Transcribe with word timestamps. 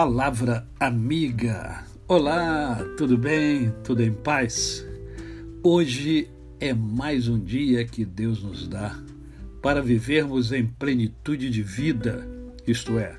Palavra 0.00 0.64
Amiga. 0.78 1.84
Olá, 2.06 2.78
tudo 2.96 3.18
bem? 3.18 3.74
Tudo 3.82 4.00
em 4.00 4.12
paz? 4.12 4.86
Hoje 5.60 6.30
é 6.60 6.72
mais 6.72 7.26
um 7.26 7.36
dia 7.40 7.84
que 7.84 8.04
Deus 8.04 8.40
nos 8.40 8.68
dá 8.68 8.96
para 9.60 9.82
vivermos 9.82 10.52
em 10.52 10.64
plenitude 10.64 11.50
de 11.50 11.64
vida, 11.64 12.24
isto 12.64 12.96
é, 12.96 13.18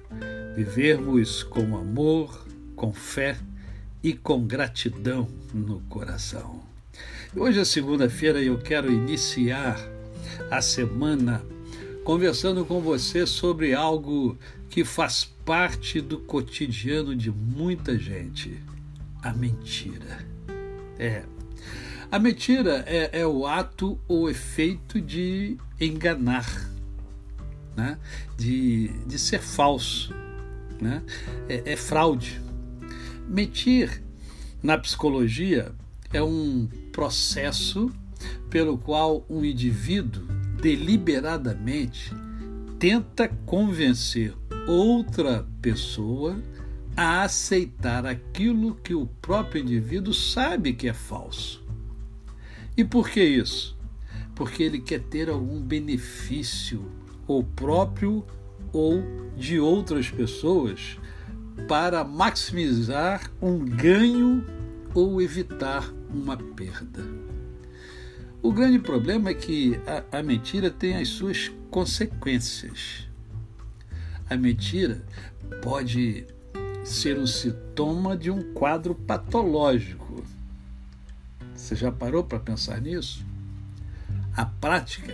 vivermos 0.55 1.44
com 1.44 1.76
amor, 1.76 2.48
com 2.77 2.93
fé 2.93 3.36
e 4.02 4.14
com 4.14 4.48
gratidão 4.48 5.27
no 5.54 5.82
coração. 5.82 6.61
Hoje 7.36 7.59
é 7.59 7.66
segunda-feira 7.66 8.41
e 8.41 8.48
eu 8.48 8.57
quero 8.57 8.89
iniciar 8.89 9.77
a 10.50 10.61
semana 10.61 11.44
conversando 12.09 12.66
com 12.66 12.81
você 12.81 13.23
sobre 13.27 13.76
algo 13.76 14.36
que 14.67 14.84
faz 14.84 15.26
parte 15.45 16.02
do 16.02 16.17
cotidiano 16.17 17.16
de 17.16 17.30
muita 17.30 18.00
gente: 18.00 18.59
a 19.22 19.31
mentira. 19.31 20.26
É. 20.98 21.22
A 22.12 22.17
mentira 22.17 22.84
é, 22.88 23.20
é 23.20 23.27
o 23.27 23.45
ato 23.45 24.00
ou 24.08 24.27
efeito 24.27 25.00
de 25.00 25.55
enganar, 25.80 26.50
né? 27.77 28.00
de, 28.36 28.88
de 29.05 29.20
ser 29.20 29.39
falso. 29.39 30.12
Né? 30.81 31.03
É, 31.48 31.73
é 31.73 31.76
fraude. 31.76 32.41
Mentir, 33.28 34.02
na 34.64 34.80
psicologia, 34.80 35.72
é 36.12 36.23
um 36.23 36.67
processo 36.91 37.91
pelo 38.50 38.80
qual 38.80 39.23
um 39.30 39.45
indivíduo 39.45 40.38
deliberadamente 40.62 42.13
tenta 42.78 43.28
convencer 43.45 44.33
outra 44.67 45.45
pessoa 45.61 46.38
a 46.95 47.23
aceitar 47.23 48.06
aquilo 48.06 48.75
que 48.75 48.94
o 48.94 49.06
próprio 49.22 49.61
indivíduo 49.61 50.14
sabe 50.14 50.73
que 50.73 50.88
é 50.88 50.94
falso. 50.94 51.64
E 52.75 52.83
por 52.83 53.09
que 53.09 53.23
isso? 53.23 53.78
Porque 54.36 54.64
ele 54.64 54.80
quer 54.80 55.02
ter 55.02 55.30
algum 55.30 55.61
benefício, 55.61 56.86
ou 57.28 57.44
próprio 57.44 58.26
ou 58.72 59.03
de 59.36 59.59
outras 59.59 60.09
pessoas, 60.09 60.98
para 61.67 62.03
maximizar 62.03 63.30
um 63.42 63.59
ganho 63.59 64.45
ou 64.94 65.22
evitar 65.22 65.89
uma 66.14 66.38
perda. 66.38 67.28
O 68.42 68.54
grande 68.54 68.80
problema 68.80 69.32
é 69.32 69.34
que 69.34 69.78
a, 69.86 70.20
a 70.20 70.23
mentira 70.23 70.70
tem 70.70 70.95
as 70.95 71.09
suas 71.09 71.52
consequências. 71.70 73.06
A 74.30 74.38
mentira 74.38 75.04
pode 75.62 76.26
ser 76.86 77.20
um 77.20 77.28
sintoma 77.28 78.16
de 78.16 78.32
um 78.32 78.54
quadro 78.54 78.95
patológico. 78.95 80.23
Você 81.54 81.76
já 81.76 81.92
parou 81.92 82.23
para 82.23 82.40
pensar 82.40 82.80
nisso? 82.80 83.26
A 84.38 84.45
prática 84.45 85.14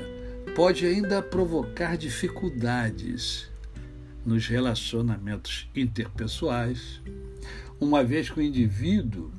pode 0.55 0.85
ainda 0.85 1.19
provocar 1.19 1.97
dificuldades 1.97 3.49
nos 4.23 4.47
relacionamentos 4.47 5.67
interpessoais, 5.75 7.01
uma 7.79 8.03
vez 8.03 8.29
que 8.29 8.39
o 8.39 8.43
indivíduo 8.43 9.31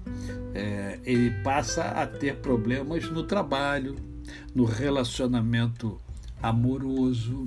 é, 0.56 0.98
ele 1.04 1.30
passa 1.42 1.82
a 1.82 2.06
ter 2.06 2.36
problemas 2.36 3.10
no 3.10 3.22
trabalho, 3.22 3.94
no 4.54 4.64
relacionamento 4.64 6.00
amoroso, 6.42 7.46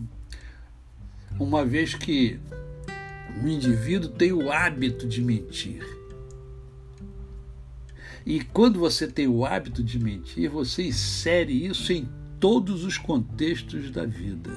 uma 1.39 1.65
vez 1.65 1.95
que 1.95 2.39
o 3.43 3.47
indivíduo 3.47 4.11
tem 4.11 4.31
o 4.31 4.51
hábito 4.51 5.07
de 5.07 5.21
mentir. 5.21 5.83
E 8.25 8.41
quando 8.41 8.79
você 8.79 9.07
tem 9.07 9.27
o 9.27 9.43
hábito 9.43 9.83
de 9.83 9.97
mentir, 9.97 10.49
você 10.49 10.83
insere 10.87 11.65
isso 11.65 11.91
em 11.91 12.07
todos 12.39 12.83
os 12.83 12.97
contextos 12.97 13.89
da 13.89 14.05
vida. 14.05 14.51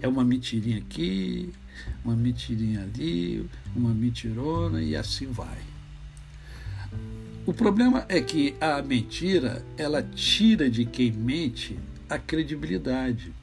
É 0.00 0.08
uma 0.08 0.24
mentirinha 0.24 0.78
aqui, 0.78 1.52
uma 2.04 2.16
mentirinha 2.16 2.82
ali, 2.82 3.48
uma 3.76 3.94
mentirona 3.94 4.82
e 4.82 4.96
assim 4.96 5.26
vai. 5.26 5.73
O 7.46 7.52
problema 7.52 8.06
é 8.08 8.22
que 8.22 8.56
a 8.58 8.80
mentira, 8.80 9.62
ela 9.76 10.02
tira 10.02 10.70
de 10.70 10.86
quem 10.86 11.12
mente 11.12 11.78
a 12.08 12.18
credibilidade, 12.18 13.34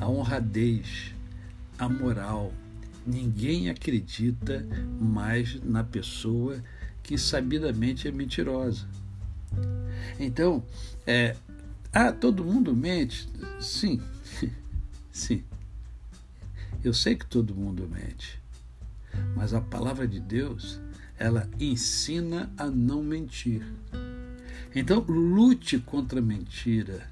a 0.00 0.08
honradez, 0.08 1.14
a 1.78 1.88
moral. 1.88 2.52
Ninguém 3.06 3.70
acredita 3.70 4.66
mais 5.00 5.62
na 5.62 5.84
pessoa 5.84 6.60
que 7.00 7.16
sabidamente 7.16 8.08
é 8.08 8.10
mentirosa. 8.10 8.88
Então, 10.18 10.64
é, 11.06 11.36
ah, 11.92 12.10
todo 12.10 12.44
mundo 12.44 12.74
mente? 12.74 13.28
Sim, 13.60 14.00
sim. 15.12 15.44
Eu 16.82 16.92
sei 16.92 17.14
que 17.14 17.26
todo 17.26 17.54
mundo 17.54 17.88
mente, 17.88 18.40
mas 19.36 19.54
a 19.54 19.60
palavra 19.60 20.08
de 20.08 20.18
Deus, 20.18 20.80
ela 21.18 21.48
ensina 21.58 22.52
a 22.56 22.66
não 22.66 23.02
mentir. 23.02 23.64
Então, 24.74 25.04
lute 25.08 25.78
contra 25.78 26.18
a 26.18 26.22
mentira. 26.22 27.10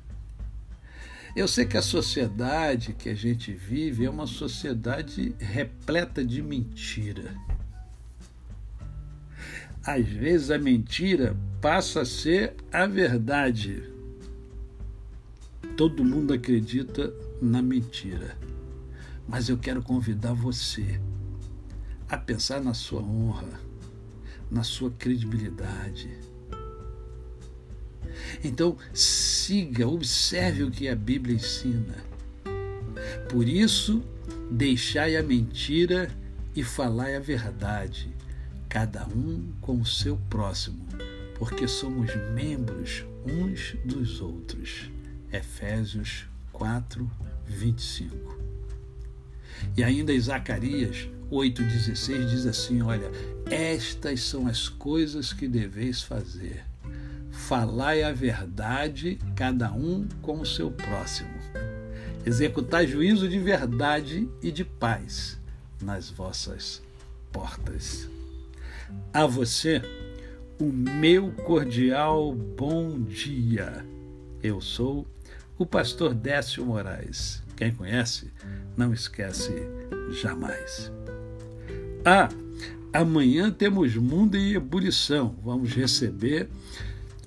Eu 1.37 1.47
sei 1.47 1.65
que 1.65 1.77
a 1.77 1.83
sociedade 1.83 2.93
que 2.93 3.09
a 3.09 3.15
gente 3.15 3.53
vive 3.53 4.05
é 4.05 4.11
uma 4.11 4.27
sociedade 4.27 5.35
repleta 5.39 6.25
de 6.25 6.43
mentira. 6.43 7.35
Às 9.85 10.07
vezes 10.07 10.51
a 10.51 10.59
mentira 10.59 11.37
passa 11.61 12.03
a 12.03 12.05
ser 12.05 12.55
a 12.73 12.87
verdade. 12.87 13.83
Todo 15.77 16.05
mundo 16.05 16.35
acredita 16.35 17.15
na 17.41 17.63
mentira. 17.63 18.37
Mas 19.29 19.49
eu 19.49 19.57
quero 19.57 19.83
convidar 19.83 20.33
você 20.33 21.01
a 22.09 22.17
pensar 22.17 22.61
na 22.61 22.75
sua 22.75 23.01
honra, 23.01 23.61
na 24.51 24.63
sua 24.63 24.91
credibilidade. 24.91 26.11
Então, 28.43 28.77
siga, 28.93 29.87
observe 29.87 30.65
o 30.65 30.71
que 30.71 30.89
a 30.89 30.97
Bíblia 30.97 31.37
ensina. 31.37 31.97
Por 33.29 33.49
isso, 33.49 34.03
deixai 34.51 35.17
a 35.17 35.23
mentira 35.23 36.11
e 36.55 36.63
falai 36.63 37.17
a 37.17 37.21
verdade, 37.21 38.13
cada 38.69 39.07
um 39.07 39.53
com 39.61 39.81
o 39.81 39.87
seu 39.87 40.17
próximo, 40.29 40.85
porque 41.39 41.69
somos 41.69 42.11
membros 42.35 43.05
uns 43.25 43.77
dos 43.85 44.21
outros. 44.21 44.91
Efésios 45.33 46.27
4, 46.53 47.09
25. 47.47 48.39
E 49.77 49.85
ainda 49.85 50.13
em 50.13 50.21
Zacarias 50.21 51.09
8,16 51.31 52.27
diz 52.27 52.47
assim: 52.47 52.83
Olha, 52.83 53.11
estas 53.51 54.23
são 54.23 54.47
as 54.47 54.69
coisas 54.69 55.33
que 55.33 55.47
deveis 55.47 56.03
fazer. 56.03 56.65
Falai 57.31 58.03
a 58.03 58.13
verdade, 58.13 59.19
cada 59.37 59.73
um 59.73 60.07
com 60.21 60.41
o 60.41 60.47
seu 60.47 60.71
próximo. 60.71 61.31
Executai 62.27 62.87
juízo 62.87 63.29
de 63.29 63.39
verdade 63.39 64.29
e 64.43 64.51
de 64.51 64.65
paz 64.65 65.39
nas 65.81 66.11
vossas 66.11 66.83
portas. 67.33 68.09
A 69.13 69.25
você, 69.25 69.81
o 70.59 70.67
meu 70.67 71.33
cordial 71.33 72.35
bom 72.35 73.01
dia. 73.01 73.85
Eu 74.43 74.61
sou 74.61 75.07
o 75.57 75.65
pastor 75.65 76.13
Décio 76.13 76.65
Moraes. 76.67 77.43
Quem 77.57 77.73
conhece, 77.73 78.33
não 78.77 78.93
esquece 78.93 79.53
jamais. 80.21 80.91
Ah, 82.05 82.31
amanhã 82.95 83.51
temos 83.51 83.95
Mundo 83.95 84.35
em 84.35 84.55
Ebulição. 84.55 85.37
Vamos 85.45 85.75
receber 85.75 86.49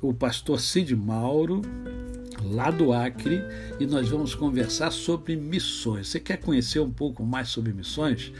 o 0.01 0.11
pastor 0.11 0.59
Cid 0.59 0.95
Mauro, 0.95 1.61
lá 2.43 2.71
do 2.71 2.91
Acre, 2.91 3.39
e 3.79 3.85
nós 3.85 4.09
vamos 4.09 4.33
conversar 4.33 4.91
sobre 4.91 5.35
missões. 5.35 6.07
Você 6.07 6.19
quer 6.19 6.37
conhecer 6.37 6.79
um 6.79 6.89
pouco 6.89 7.23
mais 7.23 7.49
sobre 7.49 7.71
missões? 7.71 8.33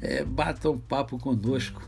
É, 0.00 0.24
bata 0.24 0.68
um 0.70 0.78
papo 0.78 1.18
conosco. 1.18 1.80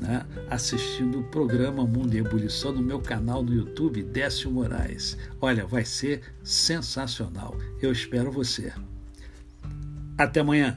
Né, 0.00 0.26
assistindo 0.50 1.20
o 1.20 1.22
programa 1.22 1.86
Mundo 1.86 2.14
em 2.16 2.18
Ebulição 2.18 2.72
no 2.72 2.82
meu 2.82 2.98
canal 2.98 3.44
no 3.44 3.54
YouTube, 3.54 4.02
Décio 4.02 4.50
Moraes. 4.50 5.16
Olha, 5.40 5.64
vai 5.64 5.84
ser 5.84 6.20
sensacional. 6.42 7.56
Eu 7.80 7.92
espero 7.92 8.32
você. 8.32 8.72
Até 10.18 10.40
amanhã. 10.40 10.76